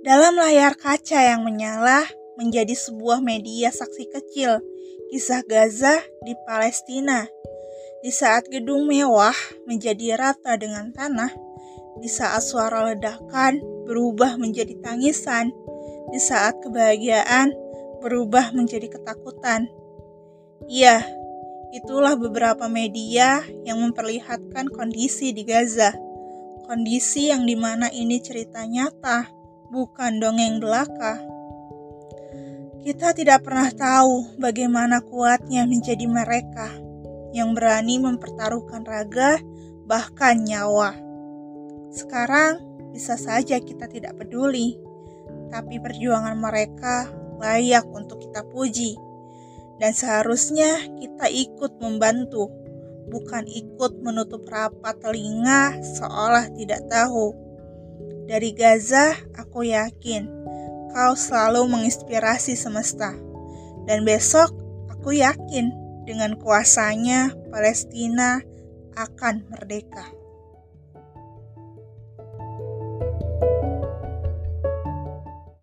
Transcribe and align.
Dalam 0.00 0.32
layar 0.40 0.80
kaca 0.80 1.20
yang 1.20 1.44
menyala 1.44 2.08
menjadi 2.40 2.72
sebuah 2.72 3.20
media 3.20 3.68
saksi 3.68 4.08
kecil 4.08 4.64
kisah 5.12 5.44
Gaza 5.44 6.00
di 6.24 6.32
Palestina. 6.48 7.28
Di 8.00 8.08
saat 8.08 8.48
gedung 8.48 8.88
mewah 8.88 9.36
menjadi 9.68 10.16
rata 10.16 10.56
dengan 10.56 10.88
tanah, 10.96 11.28
di 12.00 12.08
saat 12.08 12.40
suara 12.40 12.88
ledakan 12.88 13.60
berubah 13.84 14.40
menjadi 14.40 14.72
tangisan, 14.80 15.52
di 16.08 16.16
saat 16.16 16.56
kebahagiaan 16.64 17.52
berubah 18.00 18.56
menjadi 18.56 18.88
ketakutan. 18.88 19.68
Iya, 20.64 21.04
itulah 21.76 22.16
beberapa 22.16 22.72
media 22.72 23.44
yang 23.68 23.84
memperlihatkan 23.84 24.72
kondisi 24.72 25.36
di 25.36 25.44
Gaza. 25.44 25.92
Kondisi 26.64 27.28
yang 27.28 27.44
di 27.44 27.58
mana 27.58 27.92
ini 27.92 28.16
cerita 28.24 28.64
nyata, 28.64 29.39
bukan 29.70 30.18
dongeng 30.18 30.58
belaka. 30.58 31.22
Kita 32.82 33.14
tidak 33.14 33.46
pernah 33.46 33.70
tahu 33.70 34.40
bagaimana 34.40 34.98
kuatnya 35.04 35.62
menjadi 35.68 36.10
mereka 36.10 36.68
yang 37.30 37.54
berani 37.54 38.02
mempertaruhkan 38.02 38.82
raga, 38.82 39.38
bahkan 39.86 40.42
nyawa. 40.42 40.98
Sekarang 41.94 42.58
bisa 42.90 43.14
saja 43.14 43.62
kita 43.62 43.86
tidak 43.86 44.18
peduli, 44.18 44.74
tapi 45.50 45.78
perjuangan 45.78 46.34
mereka 46.34 47.06
layak 47.38 47.86
untuk 47.86 48.18
kita 48.26 48.42
puji, 48.50 48.98
dan 49.78 49.94
seharusnya 49.94 50.90
kita 50.98 51.30
ikut 51.30 51.78
membantu, 51.78 52.50
bukan 53.10 53.46
ikut 53.46 54.02
menutup 54.02 54.46
rapat 54.50 54.98
telinga 54.98 55.78
seolah 56.00 56.50
tidak 56.56 56.82
tahu. 56.90 57.49
Dari 58.30 58.54
Gaza, 58.54 59.10
aku 59.34 59.66
yakin 59.66 60.30
kau 60.94 61.18
selalu 61.18 61.66
menginspirasi 61.66 62.54
semesta. 62.54 63.10
Dan 63.90 64.06
besok, 64.06 64.54
aku 64.86 65.18
yakin 65.18 65.74
dengan 66.06 66.38
kuasanya 66.38 67.34
Palestina 67.50 68.38
akan 68.94 69.50
merdeka. 69.50 70.19